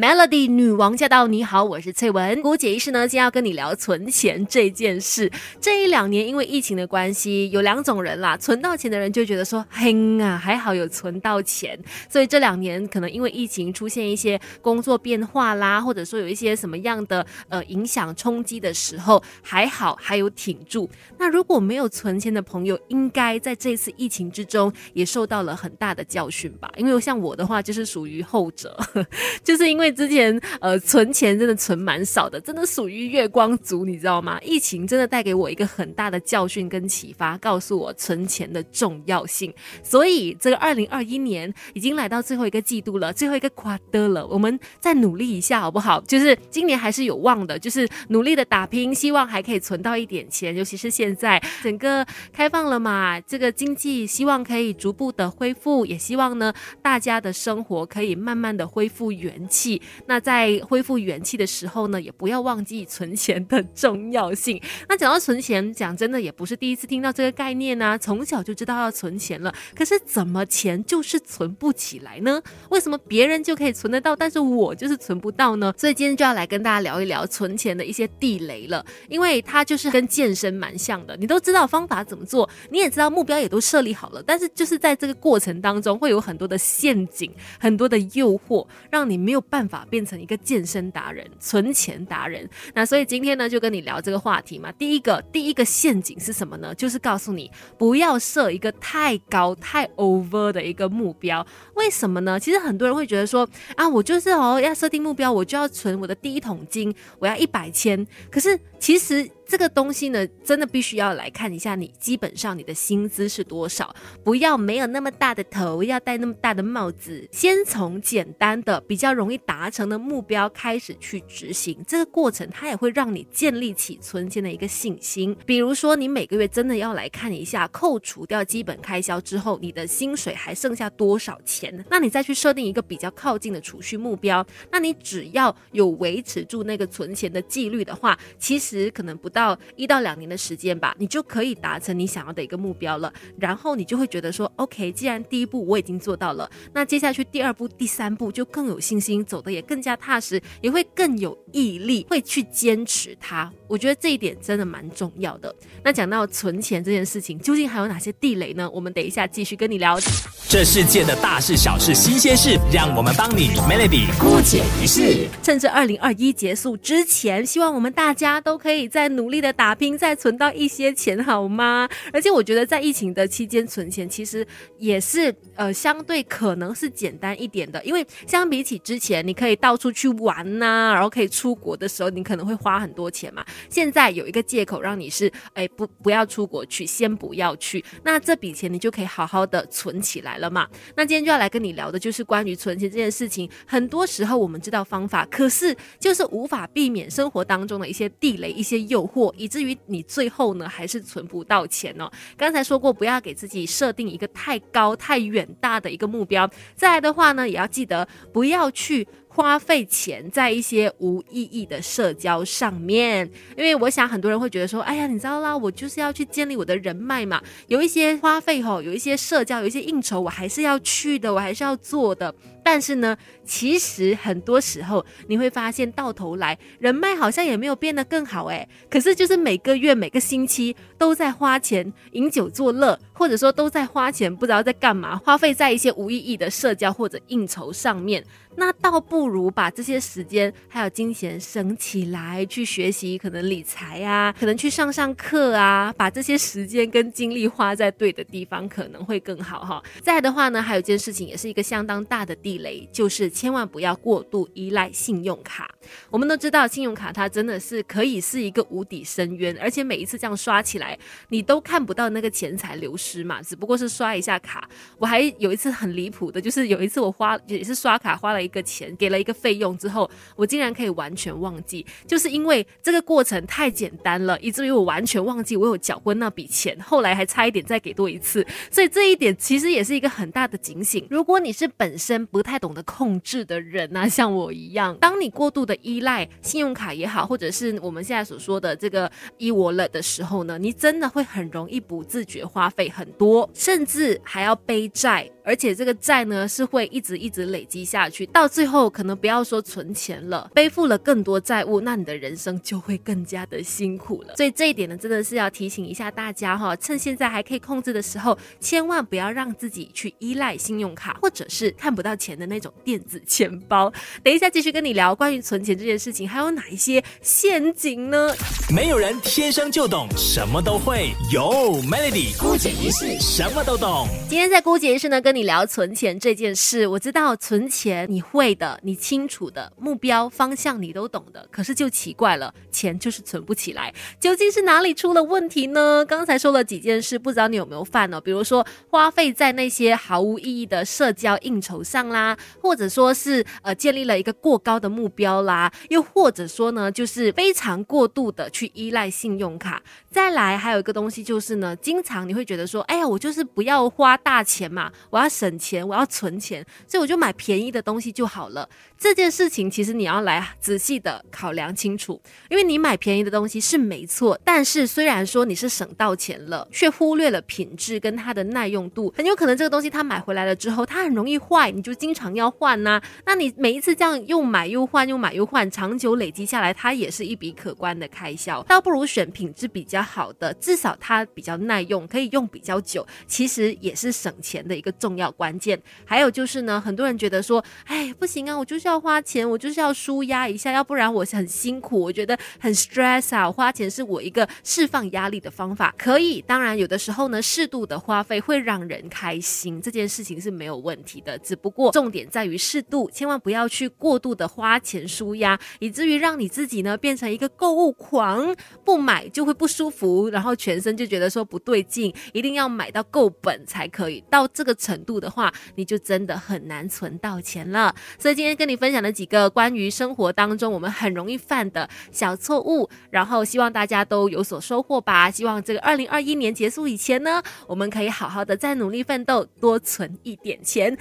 [0.00, 1.26] Melody 女王驾到！
[1.26, 2.40] 你好，我是翠文。
[2.40, 5.28] 姑姐医师呢，今天要跟你聊存钱这件事。
[5.60, 9.92] 这一两年因为疫情的关系，有两种人啦，存到钱的人就觉得说，嘿
[10.22, 11.76] 啊，还好有存到钱。
[12.08, 20.88] 所以这两年可能因为疫情出现一些工作变化啦，或者说有一些什么样的呃影响冲击的时候，还好还有挺住。
[21.18, 26.70] 那如果没有存钱的朋友，应该在这次疫情之中也受到了很大的教训吧？
[26.76, 28.78] 因为像我的话，就是属于后者，
[29.42, 29.87] 就是因为。
[29.92, 34.38] 之前呃存钱真的存蛮少的，真的属于月光族，你知道吗？
[34.42, 39.52] 疫情真的带给我一个很大的教训跟启发，告诉我存钱的重要性。
[39.82, 46.00] 所以这个二零二一年已经来到最后一个季度了，最后一个 quarter 了，我们再努力一下好不好？
[46.02, 50.54] 就是今年还是有望的，就是努力的打拼，希望还可以存到一点钱。
[50.56, 59.77] 尤其是现在整个开放了嘛，这个经济希望可以逐步的恢复，也希望呢大家的生活可以慢慢的恢复元气。
[60.06, 64.60] 那在恢复元气的时候呢，也不要忘记存钱的重要性。
[64.88, 69.54] 那讲到存钱，讲真的也不是第一次听到这个概念呢，从小就知道要存钱了。
[69.74, 72.40] 可是怎么钱就是存不起来呢？
[72.70, 75.72] 为什么别人就可以存得到，但是我就是存不到呢？
[75.76, 89.68] 所以今天就要来跟大家聊一聊存钱的一些地雷了，因为它就是跟健身蛮像的，你都知道方法怎么做，你也知道目标也都设立好了，但是就是在这个过程当中会有很多的陷阱，很多的诱惑，让你没有办办。
[89.68, 94.72] 法变成一个健身达人、存钱达人，那所以今天呢就跟你聊这个话题嘛。
[94.72, 96.74] 第一个，第一个陷阱是什么呢？
[96.74, 101.46] 就是告诉你不要设一个太高、太 over 的一个目标。
[101.74, 102.40] 为什么呢？
[102.40, 108.06] 其实很多人会觉得说啊，我就是哦要设定目标，我就要存我的第一桶金，我要一百千。
[108.30, 109.28] 可是其实。
[109.48, 117.26] 这个东西呢，真的必须要来看一下你基本上你的薪资是多少，不要没有那么大的头，要戴那么大的帽子。
[117.32, 125.34] 先从简单的、比较容易达成的目标开始去执行，这个过程它也会让你建立起存钱的一个信心。
[125.46, 131.82] 比如说，你每个月真的要来看一下，扣除掉基本开销之后，你的薪水还剩下多少钱？
[131.90, 134.46] 那你再去设定一个比较靠近的储蓄目标。
[134.70, 143.12] 那你只要有维持住那个存钱的纪律的话，其实可能不到一到两年的时间吧，你就可以达成你想要的一个目标了。
[143.38, 153.48] 然后你就会觉得说，OK，既然第一步我已经做到了，那接下去第二步、第三步就更有信心，走的也更加踏实，也会更有毅力，会去坚持它。
[153.68, 155.54] 我觉得这一点真的蛮重要的。
[155.84, 158.68] 那讲到存钱这件事情，究竟还有哪些地雷呢？
[158.70, 160.00] 我们等一下继续跟你聊。
[160.48, 165.28] 这世界的大事、小事、新鲜事，让我们帮你 Melody 姑解一事。
[165.44, 169.27] 趁着二零二一结束之前，希望我们大家都可以在努。
[169.28, 171.86] 努力的打拼，再存到一些钱，好吗？
[172.10, 174.46] 而且我觉得在疫情的期间存钱，其实
[174.78, 183.44] 也是呃相对可能是简单一点的，因为相比起之前，你可以到处去玩呐，然后可以出国的时候，你可能会花很多钱嘛。
[183.68, 190.66] 现在有一个借口让你是哎不不要出国去，先不要去，那这笔钱你就可以好好的存起来了嘛。
[190.96, 193.46] 那今天就要来跟你聊的就是关于存钱这件事情。
[193.66, 199.17] 很多时候我们知道方法，可是就是无法避免生活当中的一些地雷、一些诱惑。
[199.36, 202.10] 以至于你最后呢还是存不到钱哦。
[202.36, 206.48] 刚才说过，不要给自己设定一个太高、太远大的一个目标。
[206.74, 209.06] 再来的话呢，也要记得不要去。
[209.30, 222.34] 花费钱在一些无意义的社交上面，因为我想很多人会觉得说，哎呀，你知道啦，我就是要去建立我的人脉嘛，有一些花费吼，有一些社交，有一些应酬，我还是要去的，我还是要做的。
[222.62, 228.68] 但是呢，其实很多时候你会发现，到头来人脉好像也没有变得更好哎。
[228.90, 238.24] 可是就是每个月、每个星期都在花钱饮酒作乐，或者说都在花钱不知道在干嘛，花费在一些无意义的社交或者应酬上面。
[238.56, 249.80] 那倒不如把这些时间还有金钱省起来，去学习可能理财啊，可能去上上课啊，把这些时间跟精力花在对的地方，可能会更好哈。
[250.02, 255.70] 再的话呢，还有一件事情也是一个相当大的地雷，就是千万不要过度依赖信用卡。
[256.10, 264.68] 我们都知道，信用卡它真的是可以是一个无底深渊，而且每一次这样刷起来，你都看不到那个钱财流失嘛，只不过是刷一下卡。
[264.98, 268.38] 我还有一次很离谱的，就是有一次我花也是刷卡花了。
[268.38, 281.06] 一个钱给了一个费用之后，我竟然可以完全忘记，就是因为这个过程太简单了，以至于我完全忘记我有缴过那笔钱，后来还差一点再给多一次，所以这一点其实也是一个很大的警醒。
[281.10, 284.96] 如果你是本身不不太懂得控制的人啊， 像我一样。
[285.00, 295.28] 当你过度的依赖信用卡也好，或者是我们现在所说的这个 e-wallet 的时候呢，你真的会很容易不自觉花费很多，甚至还要背债。
[295.42, 304.36] 而且这个债呢是会一直一直累积下去，到最后可能不要说存钱了，背负了更多债务，那你的人生就会更加的辛苦了。
[304.36, 313.92] 所以这一点呢，真的是要提醒一下大家哈，趁现在还可以控制的时候，千万不要让自己去依赖信用卡，或者是看不到钱的那种电子钱包。
[314.24, 318.34] 等一下继续跟你聊关于存钱这件事情，还有哪一些陷阱呢？
[318.74, 324.08] 没有人天生就懂什么都会，有 Melody 姑姐一世什么都懂。
[324.28, 326.86] 今天在姑姐一世呢，跟你聊存钱这件事。
[326.88, 336.04] 我知道存钱你会的，你清楚的目标方向你都懂的，可是就奇怪了，钱就是存不起来，究竟是哪里出了问题呢？
[336.06, 338.20] 刚才说了几件事，不知道你有没有犯呢？
[338.20, 349.82] 比如说花费在那些毫无意义的社交应酬上啦，啊或者说是呃建立了一个过高的目标啦，又或者说呢，就是非常过度的去依赖信用卡。
[350.10, 358.68] 再来还有一个东西就是呢，经常你会觉得说，哎呀，我就是不要花大钱嘛，我要省钱，我要存钱，所以我就买便宜的东西就好了。
[358.98, 372.98] 这件事情其实你要来仔细的考量清楚，因为你买便宜的东西是没错，但是虽然说你是省到钱了，却忽略了品质跟它的耐用度，很有可能这个东西它买回来了之后，它很容易坏，你就经经常要换呐。
[373.26, 378.62] 那你每一次这样又买又换又买又换，长久累积下来，它也是一笔可观的开销。
[378.62, 385.78] 倒不如选品质比较好的，至少它比较耐用，可以用比较久，其实也是省钱的一个重要关键。
[386.06, 393.52] 还有就是呢，很多人觉得说，哎，不行啊，我就是要花钱，我就是要舒压一下，要不然我很辛苦，我觉得很 stress 啊。
[393.52, 396.40] 花钱是我一个释放压力的方法，可以。
[396.40, 401.36] 当然，有的时候呢，适度的花费会让人开心，这件事情是没有问题的。
[401.40, 408.54] 只不过重点在于适度，千万不要去过度的花钱舒压，以至于让你自己呢变成一个购物狂，
[408.84, 414.22] 不买就会不舒服，然后全身就觉得说不对劲，一定要买到够本才可以。
[414.30, 417.92] 到这个程度的话，你就真的很难存到钱了。
[418.16, 425.28] 所以今天跟你分享的几个关于生活当中我们很容易犯的小错误，然后希望大家都有所收获吧。
[425.28, 430.96] 希望这个二零二一年结束以前呢，我们可以好好的再努力奋斗，多存一点钱。